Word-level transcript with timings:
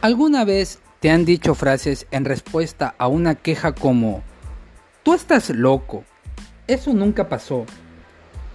¿Alguna 0.00 0.44
vez 0.44 0.78
te 1.00 1.10
han 1.10 1.24
dicho 1.24 1.56
frases 1.56 2.06
en 2.12 2.24
respuesta 2.24 2.94
a 2.98 3.08
una 3.08 3.34
queja 3.34 3.74
como, 3.74 4.22
tú 5.02 5.12
estás 5.12 5.50
loco, 5.50 6.04
eso 6.68 6.92
nunca 6.92 7.28
pasó, 7.28 7.66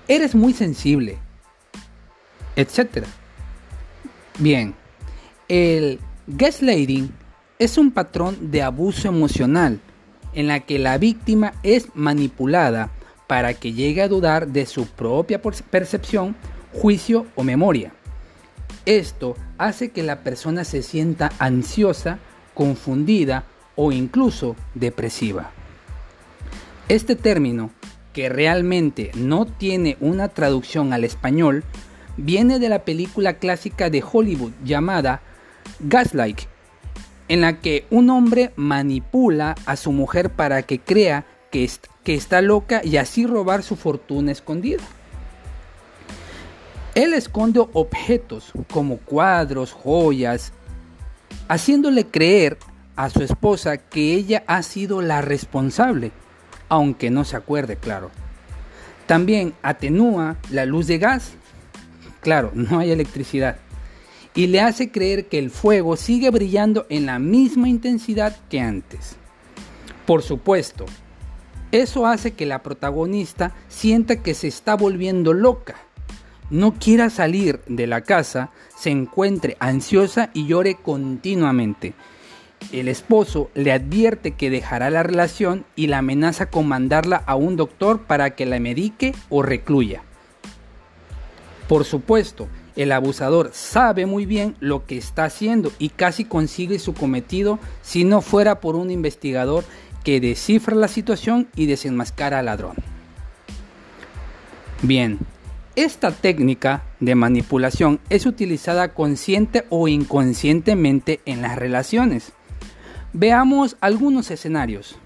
eres 0.07 0.35
muy 0.35 0.53
sensible, 0.53 1.17
etcétera? 2.55 3.07
Bien, 4.39 4.73
el 5.49 5.99
gaslighting 6.27 7.11
es 7.59 7.77
un 7.77 7.91
patrón 7.91 8.49
de 8.49 8.61
abuso 8.61 9.09
emocional 9.09 9.81
en 10.33 10.47
la 10.47 10.61
que 10.61 10.79
la 10.79 10.97
víctima 10.97 11.55
es 11.61 11.87
manipulada 11.93 12.89
para 13.27 13.53
que 13.53 13.73
llegue 13.73 14.01
a 14.01 14.07
dudar 14.07 14.47
de 14.47 14.65
su 14.65 14.87
propia 14.87 15.41
percepción, 15.41 16.37
juicio 16.71 17.25
o 17.35 17.43
memoria. 17.43 17.91
Esto 18.85 19.35
hace 19.57 19.91
que 19.91 20.03
la 20.03 20.23
persona 20.23 20.63
se 20.65 20.81
sienta 20.83 21.31
ansiosa, 21.39 22.19
confundida 22.53 23.45
o 23.75 23.91
incluso 23.91 24.55
depresiva. 24.75 25.51
Este 26.89 27.15
término, 27.15 27.71
que 28.11 28.29
realmente 28.29 29.11
no 29.15 29.45
tiene 29.45 29.97
una 29.99 30.27
traducción 30.27 30.93
al 30.93 31.03
español, 31.03 31.63
viene 32.17 32.59
de 32.59 32.69
la 32.69 32.83
película 32.83 33.35
clásica 33.35 33.89
de 33.89 34.03
Hollywood 34.03 34.51
llamada 34.63 35.21
Gaslight, 35.79 36.41
en 37.29 37.41
la 37.41 37.61
que 37.61 37.85
un 37.89 38.09
hombre 38.09 38.51
manipula 38.57 39.55
a 39.65 39.77
su 39.77 39.91
mujer 39.91 40.29
para 40.29 40.61
que 40.63 40.79
crea 40.79 41.25
que, 41.51 41.69
que 42.03 42.13
está 42.15 42.41
loca 42.41 42.81
y 42.83 42.97
así 42.97 43.25
robar 43.25 43.63
su 43.63 43.77
fortuna 43.77 44.31
escondida. 44.31 44.83
Él 46.95 47.15
esconde 47.15 47.59
objetos 47.73 48.51
como 48.71 48.97
cuadros, 48.97 49.71
joyas, 49.71 50.53
haciéndole 51.47 52.05
creer 52.05 52.59
a 52.95 53.09
su 53.09 53.23
esposa 53.23 53.77
que 53.77 54.13
ella 54.13 54.43
ha 54.45 54.61
sido 54.61 55.01
la 55.01 55.21
responsable, 55.21 56.11
aunque 56.69 57.09
no 57.09 57.25
se 57.25 57.35
acuerde, 57.35 57.77
claro. 57.77 58.11
También 59.07 59.55
atenúa 59.63 60.37
la 60.51 60.67
luz 60.67 60.85
de 60.85 60.99
gas, 60.99 61.31
claro, 62.21 62.51
no 62.53 62.77
hay 62.77 62.91
electricidad, 62.91 63.57
y 64.35 64.45
le 64.45 64.61
hace 64.61 64.91
creer 64.91 65.27
que 65.27 65.39
el 65.39 65.49
fuego 65.49 65.97
sigue 65.97 66.29
brillando 66.29 66.85
en 66.89 67.07
la 67.07 67.17
misma 67.17 67.69
intensidad 67.69 68.37
que 68.49 68.59
antes. 68.59 69.15
Por 70.05 70.21
supuesto, 70.21 70.85
eso 71.71 72.05
hace 72.05 72.33
que 72.33 72.45
la 72.45 72.61
protagonista 72.61 73.55
sienta 73.67 74.17
que 74.17 74.35
se 74.35 74.47
está 74.47 74.75
volviendo 74.75 75.33
loca 75.33 75.75
no 76.53 76.75
quiera 76.75 77.09
salir 77.09 77.61
de 77.65 77.87
la 77.87 78.01
casa, 78.01 78.51
se 78.77 78.91
encuentre 78.91 79.57
ansiosa 79.59 80.29
y 80.35 80.45
llore 80.45 80.75
continuamente. 80.75 81.95
El 82.71 82.87
esposo 82.89 83.49
le 83.55 83.71
advierte 83.71 84.31
que 84.31 84.51
dejará 84.51 84.91
la 84.91 85.01
relación 85.01 85.65
y 85.75 85.87
la 85.87 85.97
amenaza 85.97 86.51
con 86.51 86.67
mandarla 86.67 87.23
a 87.25 87.33
un 87.35 87.55
doctor 87.55 88.03
para 88.03 88.35
que 88.35 88.45
la 88.45 88.59
medique 88.59 89.15
o 89.29 89.41
recluya. 89.41 90.03
Por 91.67 91.85
supuesto, 91.85 92.47
el 92.75 92.91
abusador 92.91 93.49
sabe 93.51 94.05
muy 94.05 94.27
bien 94.27 94.55
lo 94.59 94.85
que 94.85 94.95
está 94.95 95.25
haciendo 95.25 95.71
y 95.79 95.89
casi 95.89 96.23
consigue 96.23 96.77
su 96.77 96.93
cometido 96.93 97.57
si 97.81 98.03
no 98.03 98.21
fuera 98.21 98.59
por 98.61 98.75
un 98.75 98.91
investigador 98.91 99.63
que 100.03 100.19
descifra 100.19 100.75
la 100.75 100.87
situación 100.87 101.47
y 101.55 101.65
desenmascara 101.65 102.39
al 102.39 102.45
ladrón. 102.45 102.75
Bien, 104.83 105.17
esta 105.75 106.11
técnica 106.11 106.83
de 106.99 107.15
manipulación 107.15 107.99
es 108.09 108.25
utilizada 108.25 108.93
consciente 108.93 109.65
o 109.69 109.87
inconscientemente 109.87 111.21
en 111.25 111.41
las 111.41 111.55
relaciones. 111.55 112.33
Veamos 113.11 113.77
algunos 113.81 114.29
escenarios. 114.31 114.97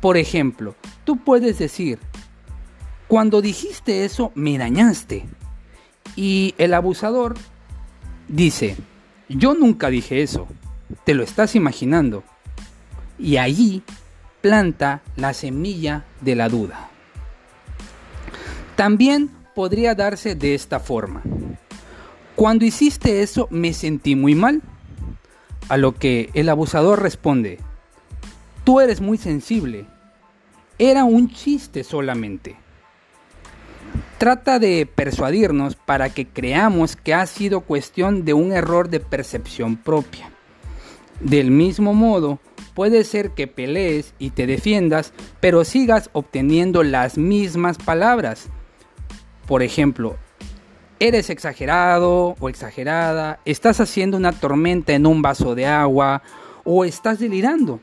Por 0.00 0.16
ejemplo, 0.16 0.74
tú 1.04 1.16
puedes 1.16 1.58
decir, 1.58 1.98
cuando 3.08 3.40
dijiste 3.40 4.04
eso 4.04 4.32
me 4.34 4.58
dañaste. 4.58 5.24
Y 6.16 6.54
el 6.58 6.74
abusador 6.74 7.34
dice, 8.28 8.76
yo 9.28 9.54
nunca 9.54 9.88
dije 9.88 10.22
eso, 10.22 10.46
te 11.04 11.14
lo 11.14 11.22
estás 11.22 11.54
imaginando. 11.54 12.24
Y 13.18 13.38
allí 13.38 13.82
planta 14.42 15.00
la 15.16 15.32
semilla 15.32 16.04
de 16.20 16.34
la 16.34 16.50
duda. 16.50 16.90
También 18.76 19.30
podría 19.54 19.94
darse 19.94 20.34
de 20.34 20.54
esta 20.54 20.80
forma. 20.80 21.22
Cuando 22.36 22.64
hiciste 22.64 23.22
eso 23.22 23.46
me 23.50 23.72
sentí 23.72 24.16
muy 24.16 24.34
mal. 24.34 24.62
A 25.68 25.76
lo 25.78 25.92
que 25.94 26.30
el 26.34 26.50
abusador 26.50 27.00
responde, 27.00 27.58
tú 28.64 28.80
eres 28.80 29.00
muy 29.00 29.16
sensible. 29.16 29.86
Era 30.78 31.04
un 31.04 31.30
chiste 31.30 31.84
solamente. 31.84 32.56
Trata 34.18 34.58
de 34.58 34.86
persuadirnos 34.92 35.76
para 35.76 36.10
que 36.10 36.26
creamos 36.26 36.96
que 36.96 37.14
ha 37.14 37.24
sido 37.26 37.60
cuestión 37.60 38.24
de 38.24 38.34
un 38.34 38.52
error 38.52 38.90
de 38.90 39.00
percepción 39.00 39.76
propia. 39.76 40.30
Del 41.20 41.50
mismo 41.50 41.94
modo, 41.94 42.40
puede 42.74 43.04
ser 43.04 43.30
que 43.30 43.46
pelees 43.46 44.14
y 44.18 44.30
te 44.30 44.46
defiendas, 44.46 45.12
pero 45.40 45.64
sigas 45.64 46.10
obteniendo 46.12 46.82
las 46.82 47.16
mismas 47.16 47.78
palabras 47.78 48.48
por 49.46 49.62
ejemplo, 49.62 50.16
eres 51.00 51.30
exagerado 51.30 52.36
o 52.38 52.48
exagerada, 52.48 53.40
estás 53.44 53.80
haciendo 53.80 54.16
una 54.16 54.32
tormenta 54.32 54.94
en 54.94 55.06
un 55.06 55.22
vaso 55.22 55.54
de 55.54 55.66
agua 55.66 56.22
o 56.64 56.84
estás 56.84 57.18
delirando. 57.18 57.80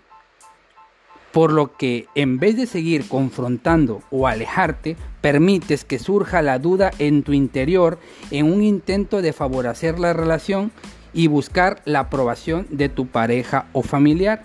Por 1.31 1.53
lo 1.53 1.77
que 1.77 2.07
en 2.13 2.39
vez 2.39 2.57
de 2.57 2.65
seguir 2.65 3.07
confrontando 3.07 4.01
o 4.11 4.27
alejarte, 4.27 4.97
permites 5.21 5.85
que 5.85 5.99
surja 5.99 6.41
la 6.41 6.59
duda 6.59 6.91
en 6.99 7.23
tu 7.23 7.31
interior 7.31 7.99
en 8.31 8.51
un 8.51 8.63
intento 8.63 9.21
de 9.21 9.31
favorecer 9.31 9.97
la 9.97 10.13
relación 10.13 10.71
y 11.13 11.27
buscar 11.27 11.81
la 11.85 12.01
aprobación 12.01 12.67
de 12.69 12.89
tu 12.89 13.07
pareja 13.07 13.67
o 13.71 13.81
familiar. 13.81 14.43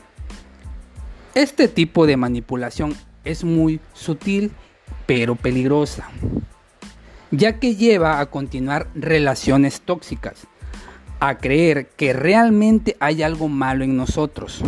Este 1.34 1.66
tipo 1.66 2.06
de 2.06 2.16
manipulación 2.16 2.94
es 3.24 3.42
muy 3.42 3.80
sutil 3.92 4.52
pero 5.06 5.34
peligrosa 5.34 6.08
ya 7.30 7.58
que 7.58 7.76
lleva 7.76 8.20
a 8.20 8.26
continuar 8.26 8.88
relaciones 8.94 9.80
tóxicas, 9.80 10.46
a 11.20 11.38
creer 11.38 11.88
que 11.96 12.12
realmente 12.12 12.96
hay 13.00 13.22
algo 13.22 13.48
malo 13.48 13.84
en 13.84 13.96
nosotros, 13.96 14.62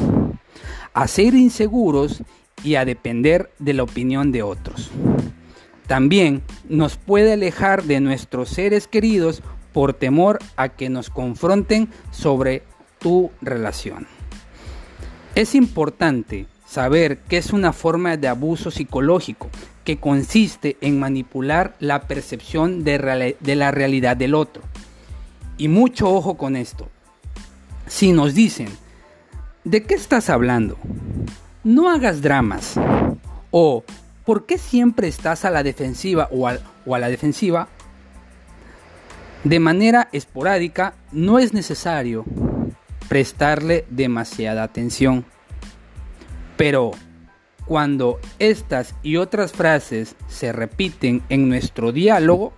a 0.94 1.06
ser 1.08 1.34
inseguros 1.34 2.22
y 2.64 2.74
a 2.74 2.84
depender 2.84 3.50
de 3.58 3.74
la 3.74 3.82
opinión 3.82 4.32
de 4.32 4.42
otros. 4.42 4.90
También 5.86 6.42
nos 6.68 6.96
puede 6.96 7.32
alejar 7.32 7.84
de 7.84 8.00
nuestros 8.00 8.50
seres 8.50 8.86
queridos 8.86 9.42
por 9.72 9.94
temor 9.94 10.38
a 10.56 10.70
que 10.70 10.88
nos 10.90 11.08
confronten 11.08 11.88
sobre 12.10 12.62
tu 12.98 13.30
relación. 13.40 14.06
Es 15.34 15.54
importante 15.54 16.46
saber 16.66 17.18
que 17.18 17.38
es 17.38 17.52
una 17.52 17.72
forma 17.72 18.16
de 18.16 18.28
abuso 18.28 18.70
psicológico 18.70 19.48
que 19.88 19.96
consiste 19.96 20.76
en 20.82 21.00
manipular 21.00 21.74
la 21.78 22.02
percepción 22.08 22.84
de, 22.84 23.38
la 23.56 23.70
realidad 23.70 24.18
del 24.18 24.34
otro. 24.34 24.62
Y 25.56 25.68
mucho 25.68 26.10
ojo 26.10 26.36
con 26.36 26.56
esto. 26.56 26.90
Si 27.86 28.12
nos 28.12 28.34
dicen, 28.34 28.68
¿de 29.64 29.84
qué 29.84 29.94
estás 29.94 30.28
hablando? 30.28 30.76
No 31.64 31.88
hagas 31.88 32.20
dramas. 32.20 32.74
O, 33.50 33.82
¿por 34.26 34.44
qué 34.44 34.58
siempre 34.58 35.08
estás 35.08 35.46
a 35.46 35.50
la 35.50 35.62
defensiva 35.62 36.28
o, 36.32 36.46
o 36.84 36.94
a 36.94 36.98
la 36.98 37.08
defensiva? 37.08 37.68
De 39.42 39.58
manera 39.58 40.10
esporádica, 40.12 40.96
no 41.12 41.38
es 41.38 41.54
necesario 41.54 42.26
prestarle 43.08 43.86
demasiada 43.88 44.64
atención. 44.64 45.24
Pero 46.58 46.90
cuando 47.68 48.18
estas 48.38 48.94
y 49.02 49.16
otras 49.16 49.52
frases 49.52 50.16
se 50.26 50.52
repiten 50.52 51.22
en 51.28 51.50
nuestro 51.50 51.92
diálogo 51.92 52.54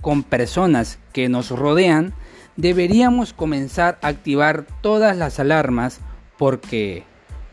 con 0.00 0.24
personas 0.24 0.98
que 1.12 1.28
nos 1.28 1.50
rodean, 1.50 2.12
deberíamos 2.56 3.32
comenzar 3.32 3.96
a 4.02 4.08
activar 4.08 4.66
todas 4.82 5.16
las 5.16 5.38
alarmas 5.38 6.00
porque 6.36 7.04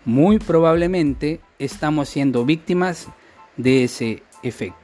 muy 0.05 0.39
probablemente 0.39 1.39
estamos 1.59 2.09
siendo 2.09 2.45
víctimas 2.45 3.07
de 3.57 3.83
ese 3.83 4.23
efecto. 4.41 4.80